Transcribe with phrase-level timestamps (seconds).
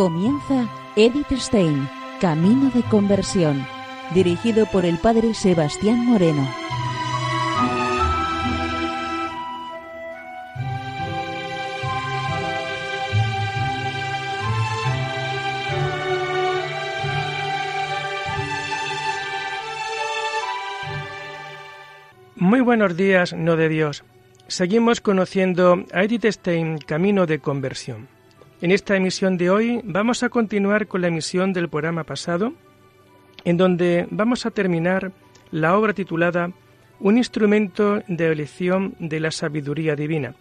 [0.00, 1.86] Comienza Edith Stein,
[2.22, 3.66] Camino de Conversión,
[4.14, 6.48] dirigido por el Padre Sebastián Moreno.
[22.36, 24.02] Muy buenos días, no de Dios.
[24.46, 28.19] Seguimos conociendo a Edith Stein, Camino de Conversión.
[28.62, 32.52] En esta emisión de hoy vamos a continuar con la emisión del programa pasado,
[33.44, 35.12] en donde vamos a terminar
[35.50, 36.52] la obra titulada
[36.98, 40.34] Un instrumento de elección de la sabiduría divina.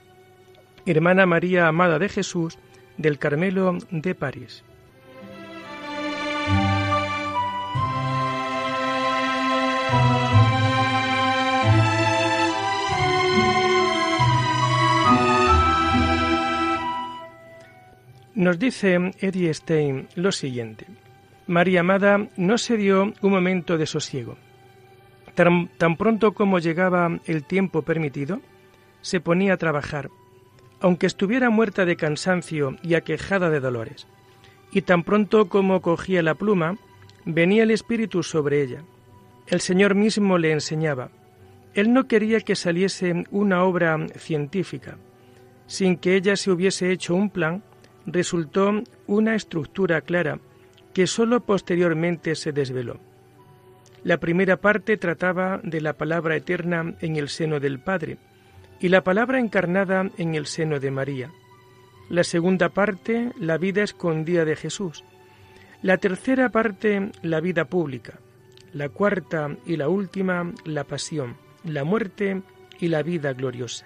[0.85, 2.57] Hermana María Amada de Jesús
[2.97, 4.65] del Carmelo de París.
[18.39, 20.85] Nos dice Eddie Stein lo siguiente.
[21.45, 24.37] María Amada no se dio un momento de sosiego.
[25.35, 28.39] Tan, tan, pronto como llegaba el tiempo permitido,
[29.01, 30.09] se ponía a trabajar,
[30.79, 34.07] aunque estuviera muerta de cansancio y aquejada de dolores.
[34.71, 36.77] Y tan pronto como cogía la pluma,
[37.25, 38.83] venía el espíritu sobre ella.
[39.47, 41.09] El Señor mismo le enseñaba.
[41.73, 44.97] Él no quería que saliese una obra científica,
[45.67, 47.63] sin que ella se hubiese hecho un plan
[48.05, 50.39] resultó una estructura clara
[50.93, 52.99] que sólo posteriormente se desveló.
[54.03, 58.17] La primera parte trataba de la palabra eterna en el seno del Padre
[58.79, 61.31] y la palabra encarnada en el seno de María.
[62.09, 65.03] La segunda parte, la vida escondida de Jesús.
[65.81, 68.19] La tercera parte, la vida pública.
[68.73, 72.41] La cuarta y la última, la pasión, la muerte
[72.79, 73.85] y la vida gloriosa.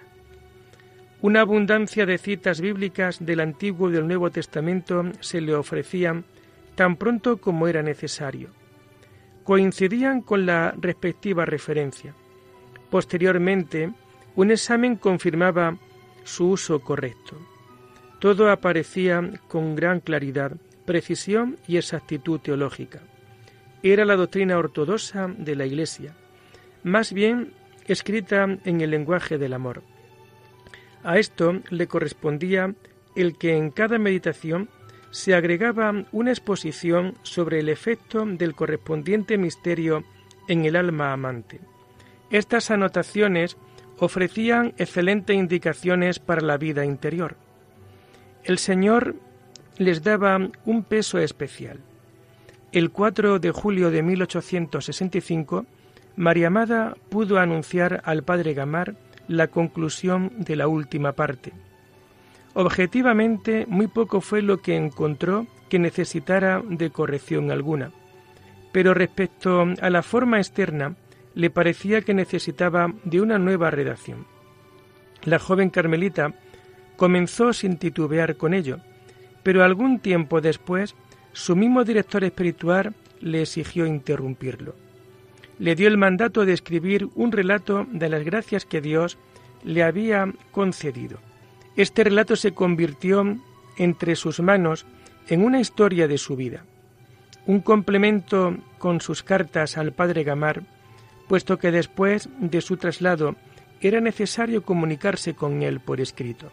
[1.24, 6.26] Una abundancia de citas bíblicas del Antiguo y del Nuevo Testamento se le ofrecían
[6.74, 8.50] tan pronto como era necesario.
[9.42, 12.14] Coincidían con la respectiva referencia.
[12.90, 13.90] Posteriormente,
[14.36, 15.78] un examen confirmaba
[16.24, 17.38] su uso correcto.
[18.18, 20.52] Todo aparecía con gran claridad,
[20.84, 23.00] precisión y exactitud teológica.
[23.82, 26.14] Era la doctrina ortodoxa de la Iglesia,
[26.82, 27.54] más bien
[27.86, 29.93] escrita en el lenguaje del amor.
[31.04, 32.74] A esto le correspondía
[33.14, 34.70] el que en cada meditación
[35.10, 40.02] se agregaba una exposición sobre el efecto del correspondiente misterio
[40.48, 41.60] en el alma amante.
[42.30, 43.56] Estas anotaciones
[43.98, 47.36] ofrecían excelentes indicaciones para la vida interior.
[48.42, 49.14] El Señor
[49.78, 51.78] les daba un peso especial.
[52.72, 55.66] El 4 de julio de 1865,
[56.16, 58.96] María Amada pudo anunciar al padre Gamar
[59.28, 61.52] la conclusión de la última parte.
[62.54, 67.90] Objetivamente, muy poco fue lo que encontró que necesitara de corrección alguna,
[68.72, 70.96] pero respecto a la forma externa,
[71.34, 74.26] le parecía que necesitaba de una nueva redacción.
[75.24, 76.34] La joven carmelita
[76.96, 78.78] comenzó sin titubear con ello,
[79.42, 80.94] pero algún tiempo después
[81.32, 84.83] su mismo director espiritual le exigió interrumpirlo
[85.58, 89.18] le dio el mandato de escribir un relato de las gracias que Dios
[89.62, 91.18] le había concedido.
[91.76, 93.38] Este relato se convirtió
[93.76, 94.86] entre sus manos
[95.28, 96.64] en una historia de su vida,
[97.46, 100.62] un complemento con sus cartas al padre Gamar,
[101.28, 103.36] puesto que después de su traslado
[103.80, 106.50] era necesario comunicarse con él por escrito.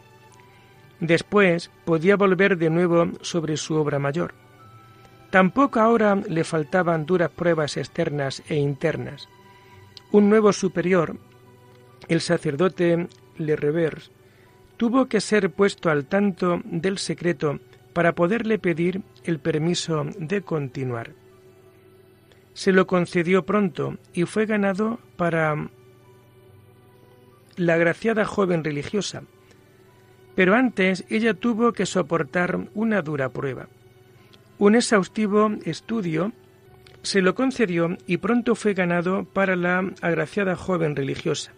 [1.00, 4.34] Después podía volver de nuevo sobre su obra mayor.
[5.32, 9.30] Tampoco ahora le faltaban duras pruebas externas e internas.
[10.12, 11.16] Un nuevo superior,
[12.10, 13.08] el sacerdote
[13.38, 14.12] Le Revers,
[14.76, 17.60] tuvo que ser puesto al tanto del secreto
[17.94, 21.12] para poderle pedir el permiso de continuar.
[22.54, 25.70] Se lo concedió pronto y fue ganado para
[27.56, 29.24] la agraciada joven religiosa,
[30.36, 33.70] pero antes ella tuvo que soportar una dura prueba.
[34.62, 36.34] Un exhaustivo estudio
[37.02, 41.52] se lo concedió y pronto fue ganado para la agraciada joven religiosa.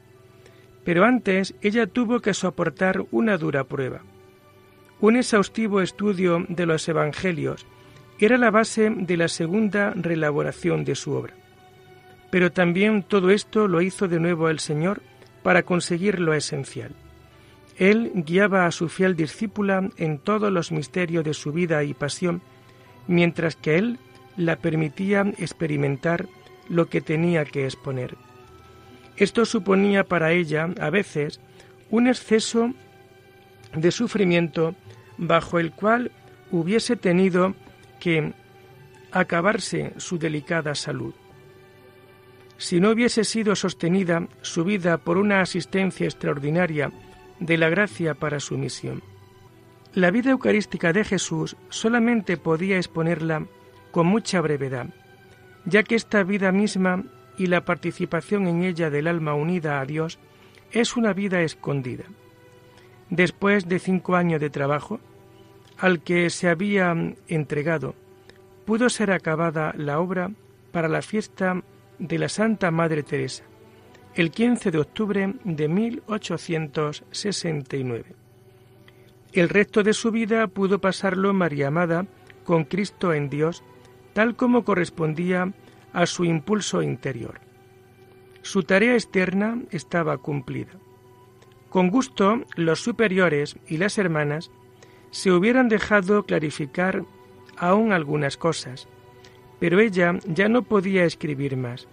[0.86, 4.04] Pero antes ella tuvo que soportar una dura prueba.
[5.02, 7.66] Un exhaustivo estudio de los Evangelios
[8.20, 11.34] era la base de la segunda reelaboración de su obra.
[12.32, 15.02] Pero también todo esto lo hizo de nuevo el Señor
[15.42, 16.96] para conseguir lo esencial.
[17.78, 22.42] Él guiaba a su fiel discípula en todos los misterios de su vida y pasión
[23.08, 24.00] mientras que él
[24.38, 26.28] la permitía experimentar
[26.70, 28.16] lo que tenía que exponer.
[29.18, 31.40] Esto suponía para ella, a veces,
[31.92, 32.74] un exceso
[33.76, 34.76] de sufrimiento
[35.18, 36.12] bajo el cual
[36.52, 37.54] hubiese tenido
[38.00, 38.34] que
[39.12, 41.14] acabarse su delicada salud.
[42.58, 46.92] Si no hubiese sido sostenida su vida por una asistencia extraordinaria
[47.40, 49.13] de la gracia para su misión.
[49.96, 53.46] La vida eucarística de Jesús solamente podía exponerla
[53.92, 54.88] con mucha brevedad,
[55.66, 57.04] ya que esta vida misma
[57.38, 60.18] y la participación en ella del alma unida a Dios
[60.72, 62.06] es una vida escondida.
[63.12, 65.00] Después de cinco años de trabajo,
[65.78, 66.96] al que se había
[67.28, 67.94] entregado,
[68.66, 70.32] pudo ser acabada la obra
[70.72, 71.62] para la fiesta
[72.00, 73.44] de la Santa Madre Teresa,
[74.16, 78.23] el 15 de octubre de 1869.
[79.34, 82.06] El resto de su vida pudo pasarlo María Amada
[82.44, 83.64] con Cristo en Dios,
[84.14, 85.52] tal como correspondía
[85.92, 87.42] a su impulso interior.
[88.44, 90.74] Su tarea externa estaba cumplida.
[91.70, 94.52] Con gusto, los superiores y las hermanas
[95.10, 97.04] se hubieran dejado clarificar
[97.58, 98.88] aún algunas cosas,
[99.60, 101.88] pero ella ya no podía escribir más.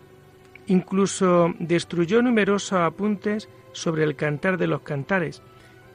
[0.67, 5.43] Incluso destruyó numerosos apuntes sobre el cantar de los cantares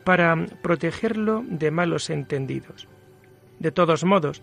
[0.05, 2.87] para protegerlo de malos entendidos.
[3.59, 4.41] De todos modos,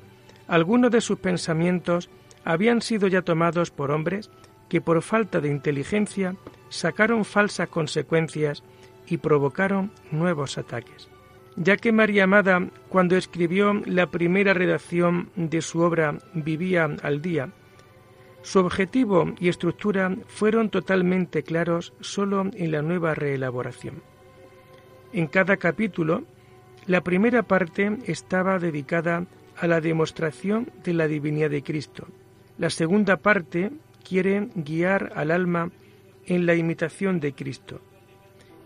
[0.48, 2.10] algunos de sus pensamientos
[2.44, 4.30] habían sido ya tomados por hombres
[4.68, 6.36] que por falta de inteligencia
[6.68, 8.62] sacaron falsas consecuencias
[9.06, 11.08] y provocaron nuevos ataques.
[11.56, 17.50] Ya que María Amada, cuando escribió la primera redacción de su obra Vivía al día,
[18.42, 24.02] su objetivo y estructura fueron totalmente claros solo en la nueva reelaboración.
[25.12, 26.24] En cada capítulo,
[26.86, 29.26] la primera parte estaba dedicada
[29.56, 32.08] a la demostración de la divinidad de Cristo,
[32.58, 33.70] la segunda parte
[34.06, 35.70] quiere guiar al alma
[36.26, 37.80] en la imitación de Cristo,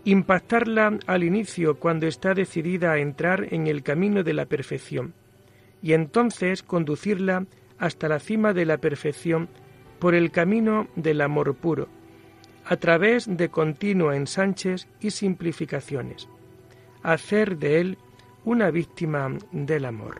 [0.05, 5.13] impactarla al inicio cuando está decidida a entrar en el camino de la perfección,
[5.81, 7.45] y entonces conducirla
[7.77, 9.49] hasta la cima de la perfección
[9.99, 11.87] por el camino del amor puro,
[12.65, 16.27] a través de continuos ensanches y simplificaciones,
[17.07, 17.97] hacer de él
[18.43, 20.19] una víctima del amor.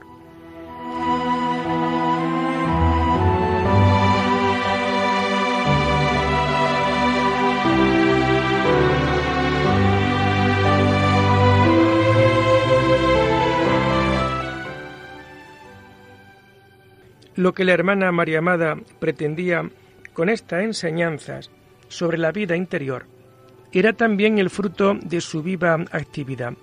[17.36, 19.70] Lo que la hermana María Amada pretendía
[20.14, 21.52] con estas enseñanzas
[21.90, 23.06] sobre la vida interior
[23.74, 26.54] era también el fruto de su viva actividad.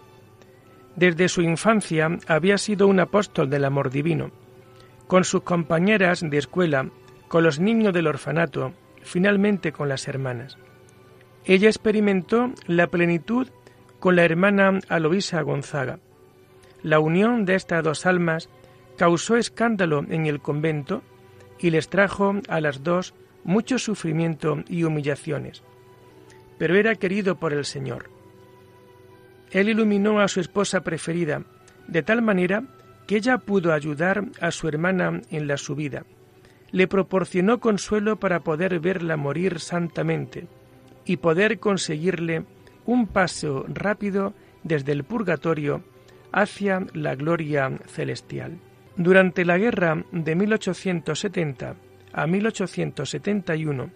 [0.96, 4.30] Desde su infancia había sido un apóstol del amor divino.
[5.06, 6.88] Con sus compañeras de escuela,
[7.28, 10.56] con los niños del orfanato, finalmente con las hermanas.
[11.44, 13.48] Ella experimentó la plenitud
[13.98, 15.98] con la hermana Aloisa Gonzaga.
[16.82, 18.48] La unión de estas dos almas
[18.96, 21.02] causó escándalo en el convento
[21.58, 25.62] y les trajo a las dos mucho sufrimiento y humillaciones.
[26.58, 28.13] Pero era querido por el Señor.
[29.54, 31.44] Él iluminó a su esposa preferida,
[31.86, 32.64] de tal manera
[33.06, 36.04] que ella pudo ayudar a su hermana en la subida.
[36.72, 40.48] Le proporcionó consuelo para poder verla morir santamente
[41.04, 42.44] y poder conseguirle
[42.84, 44.34] un paso rápido
[44.64, 45.84] desde el purgatorio
[46.32, 48.58] hacia la gloria celestial.
[48.96, 51.76] Durante la guerra de 1870
[52.12, 53.90] a 1871,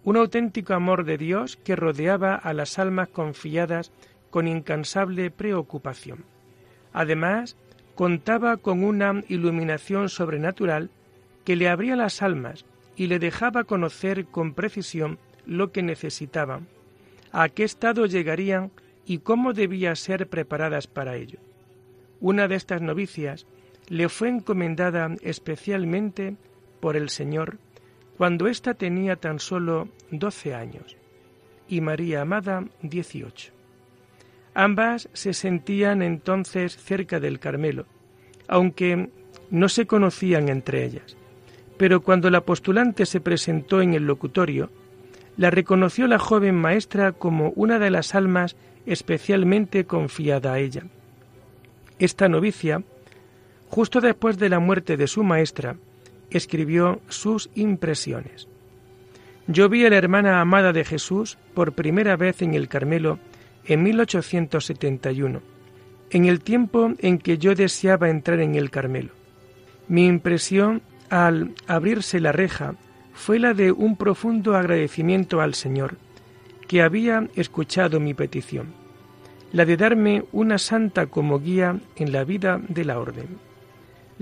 [0.04, 3.92] Un auténtico amor de Dios que rodeaba a las almas confiadas
[4.30, 6.26] con incansable preocupación.
[6.94, 7.56] Además,
[7.96, 10.90] contaba con una iluminación sobrenatural
[11.44, 12.66] que le abría las almas
[12.96, 16.62] y le dejaba conocer con precisión lo que necesitaba,
[17.32, 18.72] a qué estado llegarían
[19.06, 21.40] y cómo debía ser preparadas para ello.
[22.20, 23.46] Una de estas novicias
[23.90, 26.36] le fue encomendada especialmente
[26.80, 27.58] por el Señor
[28.18, 30.98] cuando ésta tenía tan solo doce años
[31.68, 33.52] y María Amada dieciocho.
[34.54, 37.86] Ambas se sentían entonces cerca del Carmelo,
[38.48, 39.10] aunque
[39.50, 41.16] no se conocían entre ellas.
[41.78, 44.70] Pero cuando la postulante se presentó en el locutorio,
[45.38, 50.84] la reconoció la joven maestra como una de las almas especialmente confiada a ella.
[52.00, 52.84] Esta novicia,
[53.72, 55.78] justo después de la muerte de su maestra,
[56.30, 58.50] escribió sus impresiones.
[59.48, 63.18] Yo vi a la hermana amada de Jesús por primera vez en el Carmelo
[63.66, 65.42] en 1871,
[66.10, 69.14] en el tiempo en que yo deseaba entrar en el Carmelo.
[69.88, 72.76] Mi impresión al abrirse la reja
[73.14, 75.96] fue la de un profundo agradecimiento al Señor,
[76.68, 78.74] que había escuchado mi petición,
[79.54, 83.51] la de darme una santa como guía en la vida de la orden.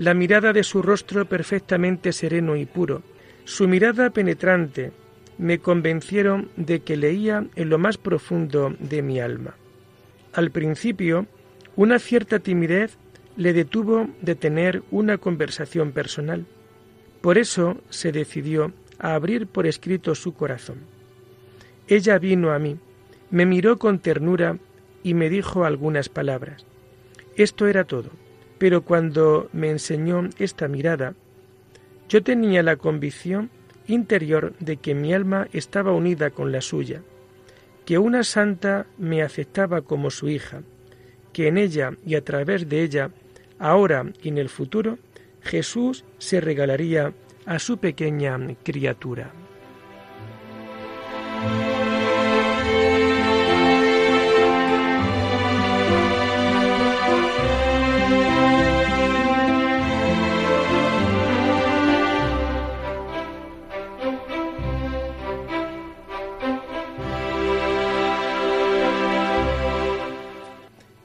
[0.00, 3.02] La mirada de su rostro perfectamente sereno y puro,
[3.44, 4.92] su mirada penetrante,
[5.36, 9.56] me convencieron de que leía en lo más profundo de mi alma.
[10.32, 11.26] Al principio,
[11.76, 12.96] una cierta timidez
[13.36, 16.46] le detuvo de tener una conversación personal.
[17.20, 20.78] Por eso se decidió a abrir por escrito su corazón.
[21.88, 22.78] Ella vino a mí,
[23.30, 24.56] me miró con ternura
[25.02, 26.64] y me dijo algunas palabras.
[27.36, 28.08] Esto era todo,
[28.60, 31.14] pero cuando me enseñó esta mirada,
[32.10, 33.48] yo tenía la convicción
[33.86, 37.00] interior de que mi alma estaba unida con la suya,
[37.86, 40.60] que una santa me aceptaba como su hija,
[41.32, 43.10] que en ella y a través de ella,
[43.58, 44.98] ahora y en el futuro,
[45.40, 47.14] Jesús se regalaría
[47.46, 49.32] a su pequeña criatura.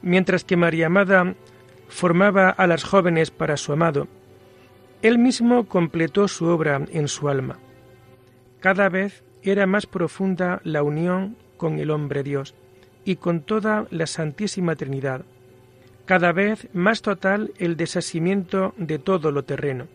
[0.06, 1.34] Mientras que María Amada
[1.88, 4.06] formaba a las jóvenes para su amado,
[5.02, 7.58] él mismo completó su obra en su alma.
[8.60, 12.54] Cada vez era más profunda la unión con el hombre Dios
[13.04, 15.24] y con toda la Santísima Trinidad.
[16.04, 19.88] Cada vez más total el desasimiento de todo lo terreno.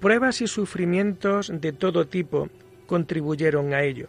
[0.00, 2.48] Pruebas y sufrimientos de todo tipo
[2.88, 4.08] contribuyeron a ello.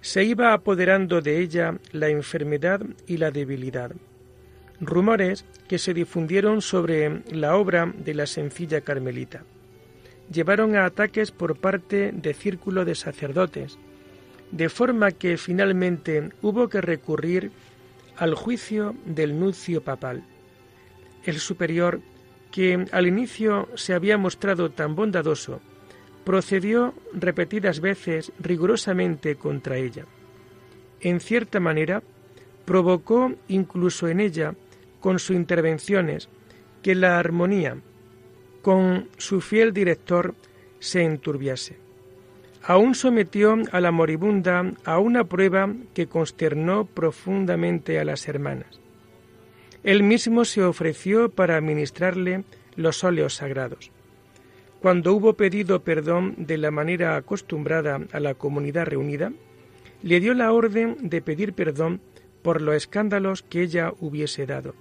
[0.00, 3.92] Se iba apoderando de ella la enfermedad y la debilidad
[4.82, 9.44] rumores que se difundieron sobre la obra de la sencilla carmelita.
[10.30, 13.78] Llevaron a ataques por parte de círculo de sacerdotes,
[14.50, 17.52] de forma que finalmente hubo que recurrir
[18.16, 20.24] al juicio del nuncio papal.
[21.24, 22.00] El superior,
[22.50, 25.60] que al inicio se había mostrado tan bondadoso,
[26.24, 30.06] procedió repetidas veces rigurosamente contra ella.
[31.00, 32.02] En cierta manera,
[32.64, 34.54] provocó incluso en ella
[35.02, 36.30] con sus intervenciones
[36.80, 37.76] que la armonía
[38.62, 40.34] con su fiel director
[40.78, 41.76] se enturbiase.
[42.62, 48.80] Aún sometió a la moribunda a una prueba que consternó profundamente a las hermanas.
[49.82, 52.44] Él mismo se ofreció para administrarle
[52.76, 53.90] los óleos sagrados.
[54.80, 59.32] Cuando hubo pedido perdón de la manera acostumbrada a la comunidad reunida,
[60.02, 62.00] le dio la orden de pedir perdón
[62.42, 64.74] por los escándalos que ella hubiese dado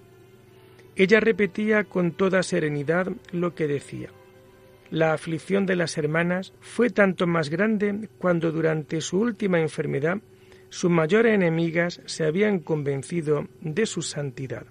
[0.95, 4.09] ella repetía con toda serenidad lo que decía.
[4.89, 10.17] La aflicción de las hermanas fue tanto más grande cuando durante su última enfermedad
[10.69, 14.65] sus mayores enemigas se habían convencido de su santidad.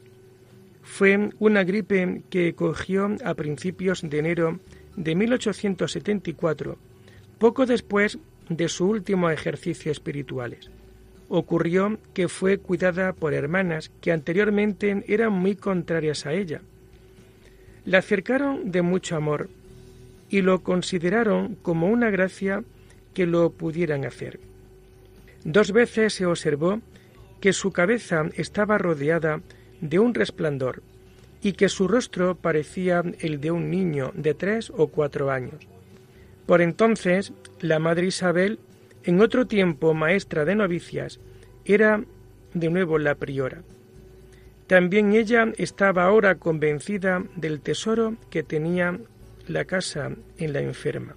[0.82, 4.60] Fue una gripe que cogió a principios de enero
[4.96, 6.76] de 1874,
[7.38, 10.70] poco después de su último ejercicio espirituales
[11.30, 16.60] ocurrió que fue cuidada por hermanas que anteriormente eran muy contrarias a ella.
[17.84, 19.49] La acercaron de mucho amor
[20.28, 22.64] y lo consideraron como una gracia
[23.14, 24.40] que lo pudieran hacer.
[25.44, 26.80] Dos veces se observó
[27.40, 29.40] que su cabeza estaba rodeada
[29.80, 30.82] de un resplandor
[31.42, 35.66] y que su rostro parecía el de un niño de tres o cuatro años.
[36.44, 38.58] Por entonces, la madre Isabel
[39.04, 41.21] en otro tiempo maestra de novicias,
[41.64, 42.04] era
[42.54, 43.62] de nuevo la priora.
[44.66, 48.99] También ella estaba ahora convencida del tesoro que tenía
[49.49, 51.16] la casa en la enferma.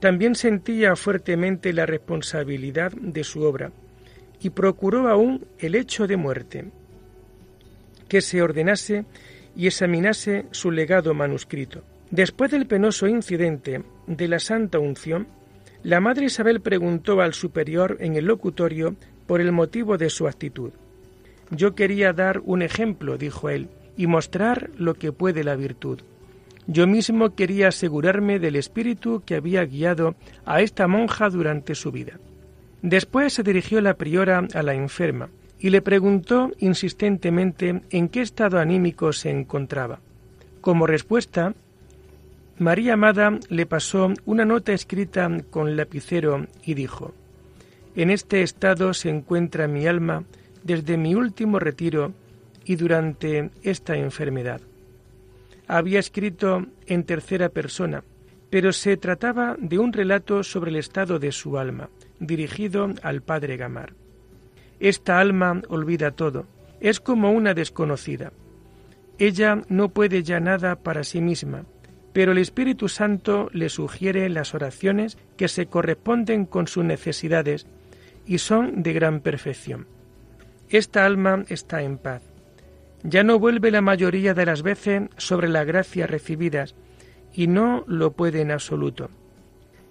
[0.00, 3.72] También sentía fuertemente la responsabilidad de su obra
[4.40, 6.64] y procuró aún el hecho de muerte,
[8.08, 9.04] que se ordenase
[9.56, 11.82] y examinase su legado manuscrito.
[12.10, 15.26] Después del penoso incidente de la Santa Unción,
[15.82, 20.72] la Madre Isabel preguntó al superior en el locutorio por el motivo de su actitud.
[21.50, 26.00] Yo quería dar un ejemplo, dijo él, y mostrar lo que puede la virtud.
[26.66, 32.18] Yo mismo quería asegurarme del espíritu que había guiado a esta monja durante su vida.
[32.82, 38.58] Después se dirigió la priora a la enferma y le preguntó insistentemente en qué estado
[38.58, 40.00] anímico se encontraba.
[40.60, 41.54] Como respuesta,
[42.58, 47.14] María Amada le pasó una nota escrita con lapicero y dijo
[47.94, 50.24] En este estado se encuentra mi alma
[50.64, 52.14] desde mi último retiro
[52.64, 54.60] y durante esta enfermedad.
[55.68, 58.02] Había escrito en tercera persona,
[58.50, 63.56] pero se trataba de un relato sobre el estado de su alma, dirigido al padre
[63.56, 63.94] Gamar.
[64.80, 66.46] Esta alma olvida todo,
[66.80, 68.32] es como una desconocida.
[69.16, 71.64] Ella no puede ya nada para sí misma,
[72.18, 77.68] pero el Espíritu Santo le sugiere las oraciones que se corresponden con sus necesidades
[78.26, 79.86] y son de gran perfección.
[80.68, 82.24] Esta alma está en paz.
[83.04, 86.74] Ya no vuelve la mayoría de las veces sobre las gracias recibidas
[87.32, 89.10] y no lo puede en absoluto.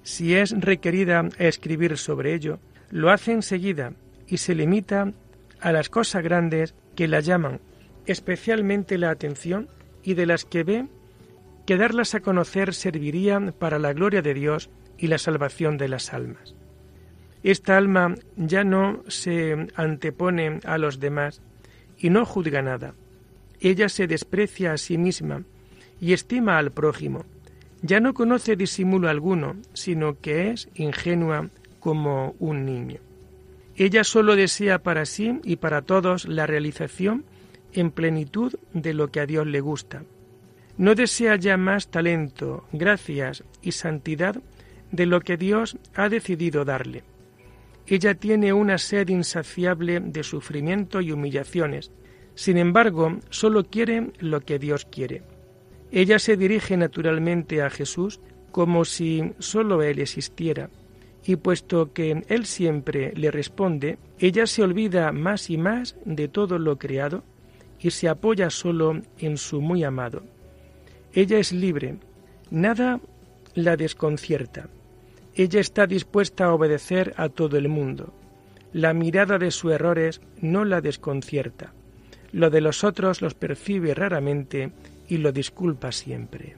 [0.04, 3.94] Si es requerida escribir sobre ello, lo hace enseguida
[4.28, 5.14] y se limita
[5.62, 7.62] a las cosas grandes que la llaman
[8.06, 9.70] especialmente la atención
[10.04, 10.88] y de las que ve
[11.67, 16.12] que darlas a conocer serviría para la gloria de Dios y la salvación de las
[16.13, 16.56] almas.
[17.43, 21.43] Esta alma ya no se antepone a los demás
[21.99, 22.95] y no juzga nada.
[23.60, 25.43] Ella se desprecia a sí misma
[26.01, 27.25] y estima al prójimo
[27.82, 31.49] ya no conoce disimulo alguno, sino que es ingenua
[31.80, 32.99] como un niño.
[33.75, 37.25] Ella solo desea para sí y para todos la realización
[37.73, 40.03] en plenitud de lo que a Dios le gusta.
[40.78, 44.36] No desea ya más talento, gracias y santidad
[44.92, 47.04] de lo que Dios ha decidido darle.
[47.88, 51.92] Ella tiene una sed insaciable de sufrimiento y humillaciones.
[52.36, 55.24] Sin embargo, solo quiere lo que Dios quiere.
[55.92, 58.20] Ella se dirige naturalmente a Jesús
[58.52, 60.70] como si sólo Él existiera,
[61.26, 66.60] y puesto que Él siempre le responde, ella se olvida más y más de todo
[66.60, 67.24] lo creado
[67.80, 70.24] y se apoya solo en su muy amado.
[71.17, 71.95] Ella es libre,
[72.51, 72.99] nada
[73.56, 74.69] la desconcierta.
[75.34, 78.13] Ella está dispuesta a obedecer a todo el mundo.
[78.71, 81.73] La mirada de sus errores no la desconcierta.
[82.32, 84.73] Lo de los otros los percibe raramente
[85.08, 86.56] y lo disculpa siempre.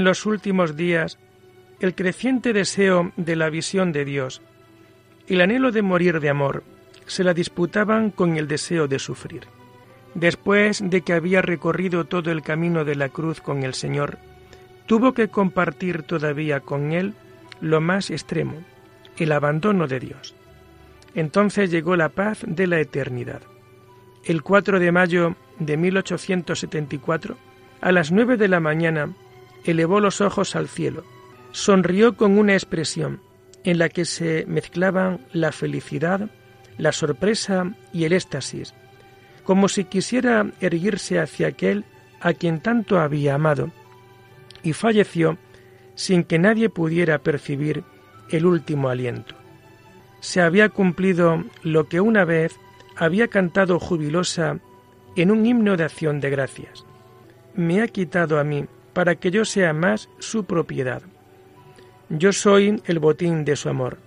[0.00, 1.18] En los últimos días
[1.78, 4.40] el creciente deseo de la visión de Dios
[5.28, 6.64] el anhelo de morir de amor
[7.04, 9.42] se la disputaban con el deseo de sufrir.
[10.14, 14.16] Después de que había recorrido todo el camino de la cruz con el Señor,
[14.86, 17.12] tuvo que compartir todavía con Él
[17.60, 18.54] lo más extremo,
[19.18, 20.34] el abandono de Dios.
[21.14, 23.42] Entonces llegó la paz de la eternidad.
[24.24, 27.36] El 4 de mayo de 1874,
[27.82, 29.12] a las nueve de la mañana,
[29.64, 31.04] elevó los ojos al cielo
[31.52, 33.20] sonrió con una expresión
[33.64, 36.30] en la que se mezclaban la felicidad,
[36.78, 38.74] la sorpresa y el éxtasis,
[39.44, 41.84] como si quisiera erguirse hacia aquel
[42.20, 43.70] a quien tanto había amado,
[44.62, 45.38] y falleció
[45.94, 47.84] sin que nadie pudiera percibir
[48.30, 49.34] el último aliento.
[50.20, 52.58] Se había cumplido lo que una vez
[52.96, 54.58] había cantado jubilosa
[55.16, 56.84] en un himno de acción de gracias.
[57.54, 61.02] Me ha quitado a mí para que yo sea más su propiedad.
[62.08, 63.98] Yo soy el botín de su amor.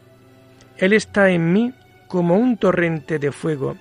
[0.78, 1.74] Él está en mí
[2.08, 3.78] como un torrente de fuego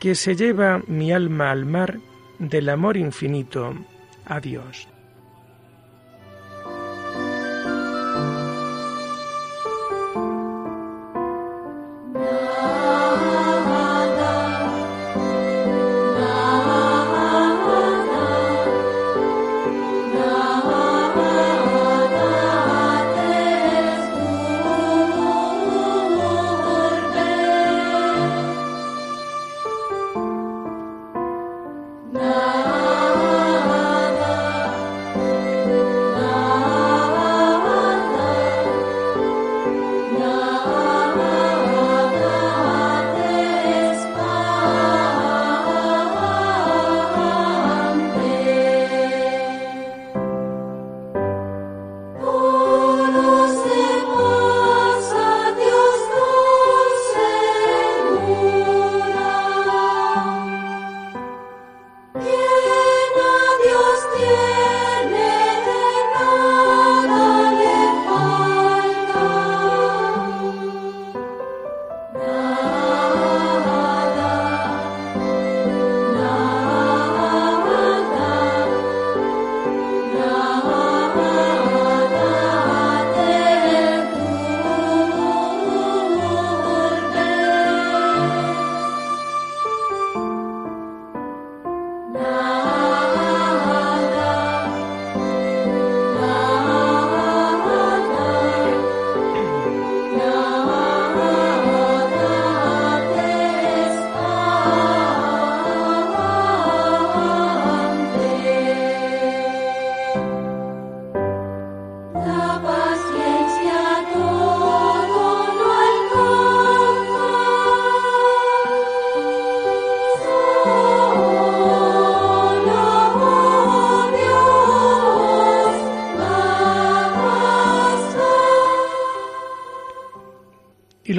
[0.00, 1.98] que se lleva mi alma al mar
[2.38, 3.74] del amor infinito
[4.24, 4.40] a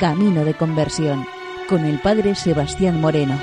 [0.00, 1.26] Camino de Conversión,
[1.68, 3.38] con el Padre Sebastián Moreno.